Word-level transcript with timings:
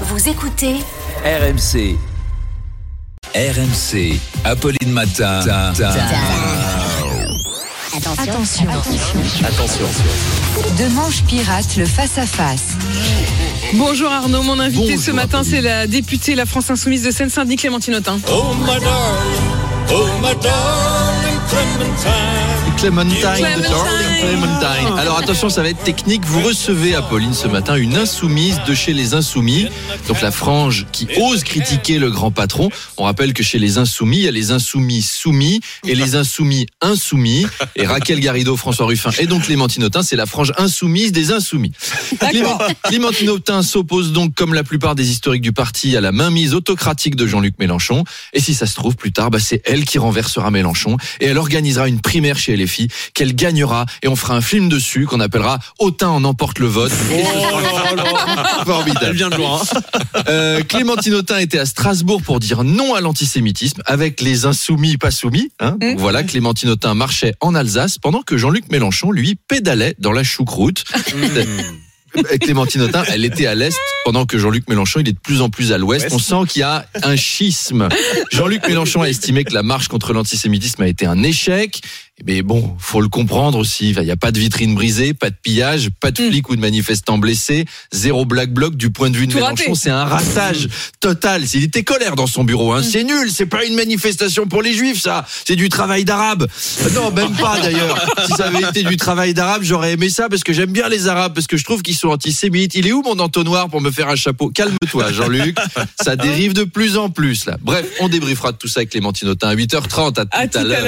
Vous 0.00 0.28
écoutez 0.28 0.74
RMC. 1.24 1.96
RMC. 3.34 4.18
Apolline 4.44 4.90
Matin. 4.90 5.40
Attention. 8.18 8.68
Attention. 9.46 9.86
De 10.78 10.88
manche 10.94 11.22
pirate, 11.28 11.76
le 11.76 11.86
face-à-face. 11.86 12.72
Bonjour 13.74 14.10
Arnaud, 14.10 14.42
mon 14.42 14.58
invité 14.58 14.90
Bonjour, 14.94 15.04
ce 15.04 15.10
matin 15.12 15.42
c'est 15.44 15.60
la 15.60 15.86
députée 15.86 16.34
La 16.34 16.44
France 16.46 16.70
Insoumise 16.70 17.04
de 17.04 17.12
Seine-Saint-Denis, 17.12 17.56
Clémentine 17.56 17.94
Autain. 17.94 18.18
Oh 18.28 18.52
my 18.60 18.66
darling, 18.66 18.82
oh 19.92 20.08
my 20.20 20.34
darling 20.42 21.38
Clementine. 21.48 22.76
Clementine, 22.78 23.20
Clementine. 23.20 24.13
Clementine. 24.28 24.98
Alors 24.98 25.18
attention, 25.18 25.50
ça 25.50 25.62
va 25.62 25.68
être 25.68 25.82
technique. 25.84 26.24
Vous 26.24 26.40
recevez, 26.40 26.94
Apolline, 26.94 27.34
ce 27.34 27.46
matin, 27.46 27.76
une 27.76 27.94
insoumise 27.96 28.58
de 28.66 28.74
chez 28.74 28.94
les 28.94 29.12
Insoumis. 29.12 29.66
Donc 30.08 30.22
la 30.22 30.30
frange 30.30 30.86
qui 30.92 31.06
ose 31.20 31.44
critiquer 31.44 31.98
le 31.98 32.10
grand 32.10 32.30
patron. 32.30 32.70
On 32.96 33.04
rappelle 33.04 33.34
que 33.34 33.42
chez 33.42 33.58
les 33.58 33.76
Insoumis, 33.76 34.18
il 34.18 34.22
y 34.24 34.28
a 34.28 34.30
les 34.30 34.50
Insoumis 34.50 35.02
soumis 35.02 35.60
et 35.86 35.94
les 35.94 36.14
Insoumis 36.14 36.66
insoumis. 36.80 37.46
Et 37.76 37.86
Raquel 37.86 38.20
Garrido, 38.20 38.56
François 38.56 38.86
Ruffin 38.86 39.10
et 39.18 39.26
donc 39.26 39.42
Clémentine 39.44 39.84
Autain, 39.84 40.02
c'est 40.02 40.16
la 40.16 40.26
frange 40.26 40.52
insoumise 40.56 41.12
des 41.12 41.30
Insoumis. 41.30 41.72
Clément- 42.30 42.58
Clémentine 42.84 43.28
Autain 43.30 43.62
s'oppose 43.62 44.12
donc, 44.12 44.34
comme 44.34 44.54
la 44.54 44.64
plupart 44.64 44.94
des 44.94 45.10
historiques 45.10 45.42
du 45.42 45.52
parti, 45.52 45.96
à 45.96 46.00
la 46.00 46.12
mainmise 46.12 46.54
autocratique 46.54 47.14
de 47.16 47.26
Jean-Luc 47.26 47.58
Mélenchon. 47.58 48.04
Et 48.32 48.40
si 48.40 48.54
ça 48.54 48.66
se 48.66 48.74
trouve, 48.74 48.96
plus 48.96 49.12
tard, 49.12 49.30
bah, 49.30 49.38
c'est 49.38 49.60
elle 49.66 49.84
qui 49.84 49.98
renversera 49.98 50.50
Mélenchon. 50.50 50.96
Et 51.20 51.26
elle 51.26 51.38
organisera 51.38 51.88
une 51.88 52.00
primaire 52.00 52.38
chez 52.38 52.56
LFI 52.56 52.88
qu'elle 53.12 53.34
gagnera. 53.34 53.84
Et 54.02 54.08
on 54.08 54.13
fera 54.16 54.34
un 54.34 54.40
film 54.40 54.68
dessus 54.68 55.06
qu'on 55.06 55.20
appellera 55.20 55.58
Autain 55.78 56.08
en 56.08 56.24
emporte 56.24 56.58
le 56.58 56.66
vote. 56.66 56.92
Formidable. 58.64 59.16
vient 59.16 59.30
de 59.30 59.36
loin. 59.36 59.60
Euh, 60.28 60.62
Clémentine 60.62 61.14
Autain 61.14 61.38
était 61.38 61.58
à 61.58 61.66
Strasbourg 61.66 62.22
pour 62.22 62.40
dire 62.40 62.64
non 62.64 62.94
à 62.94 63.00
l'antisémitisme 63.00 63.82
avec 63.86 64.20
les 64.20 64.46
insoumis 64.46 64.96
pas 64.96 65.10
soumis. 65.10 65.50
Hein. 65.60 65.76
Donc 65.80 65.98
voilà, 65.98 66.22
Clémentine 66.22 66.70
Autain 66.70 66.94
marchait 66.94 67.34
en 67.40 67.54
Alsace 67.54 67.98
pendant 67.98 68.22
que 68.22 68.36
Jean-Luc 68.36 68.70
Mélenchon, 68.70 69.10
lui, 69.10 69.36
pédalait 69.48 69.94
dans 69.98 70.12
la 70.12 70.24
choucroute. 70.24 70.84
Euh, 71.14 71.44
Clémentine 72.40 72.82
Autain, 72.82 73.04
elle 73.08 73.24
était 73.24 73.46
à 73.46 73.54
l'est 73.54 73.76
pendant 74.04 74.26
que 74.26 74.38
Jean-Luc 74.38 74.68
Mélenchon, 74.68 75.00
il 75.00 75.08
est 75.08 75.12
de 75.12 75.18
plus 75.18 75.40
en 75.40 75.50
plus 75.50 75.72
à 75.72 75.78
l'ouest. 75.78 76.08
On 76.10 76.18
sent 76.18 76.48
qu'il 76.48 76.60
y 76.60 76.62
a 76.62 76.86
un 77.02 77.16
schisme. 77.16 77.88
Jean-Luc 78.30 78.66
Mélenchon 78.68 79.02
a 79.02 79.08
estimé 79.08 79.44
que 79.44 79.54
la 79.54 79.62
marche 79.62 79.88
contre 79.88 80.12
l'antisémitisme 80.12 80.82
a 80.82 80.88
été 80.88 81.06
un 81.06 81.22
échec. 81.22 81.80
Mais 82.24 82.42
bon, 82.42 82.76
faut 82.78 83.00
le 83.00 83.08
comprendre 83.08 83.58
aussi. 83.58 83.90
Il 83.90 84.00
n'y 84.00 84.10
a 84.10 84.16
pas 84.16 84.30
de 84.30 84.38
vitrine 84.38 84.74
brisée, 84.76 85.14
pas 85.14 85.30
de 85.30 85.34
pillage, 85.34 85.90
pas 86.00 86.12
de 86.12 86.16
flics 86.16 86.48
ou 86.48 86.54
de 86.54 86.60
manifestants 86.60 87.18
blessés, 87.18 87.64
zéro 87.92 88.24
black 88.24 88.52
bloc 88.52 88.76
du 88.76 88.90
point 88.90 89.10
de 89.10 89.16
vue 89.16 89.26
de 89.26 89.32
Tout 89.32 89.38
Mélenchon. 89.38 89.74
C'est 89.74 89.90
un 89.90 90.04
ratage 90.04 90.68
total. 91.00 91.42
Il 91.54 91.64
était 91.64 91.82
colère 91.82 92.14
dans 92.14 92.28
son 92.28 92.44
bureau. 92.44 92.72
Hein. 92.72 92.84
C'est 92.84 93.02
nul. 93.02 93.30
C'est 93.32 93.46
pas 93.46 93.64
une 93.64 93.74
manifestation 93.74 94.46
pour 94.46 94.62
les 94.62 94.74
juifs, 94.74 95.02
ça. 95.02 95.26
C'est 95.44 95.56
du 95.56 95.68
travail 95.68 96.04
d'arabe. 96.04 96.46
Non, 96.94 97.10
même 97.10 97.34
pas 97.34 97.58
d'ailleurs. 97.60 98.00
Si 98.26 98.32
ça 98.32 98.46
avait 98.46 98.62
été 98.62 98.84
du 98.84 98.96
travail 98.96 99.34
d'arabe, 99.34 99.62
j'aurais 99.64 99.92
aimé 99.92 100.08
ça 100.08 100.28
parce 100.28 100.44
que 100.44 100.52
j'aime 100.52 100.70
bien 100.70 100.88
les 100.88 101.08
arabes, 101.08 101.34
parce 101.34 101.46
que 101.46 101.56
je 101.56 101.64
trouve 101.64 101.82
qu'ils 101.82 101.96
sont 101.96 102.03
antisémites. 102.10 102.74
Il 102.74 102.86
est 102.86 102.92
où 102.92 103.02
mon 103.02 103.18
entonnoir 103.18 103.68
pour 103.68 103.80
me 103.80 103.90
faire 103.90 104.08
un 104.08 104.16
chapeau? 104.16 104.50
Calme-toi, 104.50 105.12
Jean-Luc. 105.12 105.56
Ça 106.02 106.16
dérive 106.24 106.52
de 106.52 106.64
plus 106.64 106.96
en 106.96 107.10
plus 107.10 107.46
là. 107.46 107.56
Bref, 107.62 107.86
on 108.00 108.08
débriefera 108.08 108.52
de 108.52 108.56
tout 108.56 108.68
ça 108.68 108.80
avec 108.80 108.90
Clémentine 108.90 109.28
Autain 109.28 109.48
à 109.48 109.54
8h30. 109.54 110.26
À 110.30 110.48
tout 110.48 110.58
À 110.58 110.64
l'heure. 110.64 110.78